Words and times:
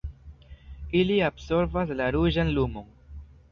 Ili 1.01 1.17
absorbas 1.27 1.93
la 2.01 2.09
ruĝan 2.17 2.53
lumon. 2.59 2.91